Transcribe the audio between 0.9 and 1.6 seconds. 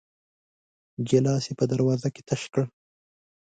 ګيلاس يې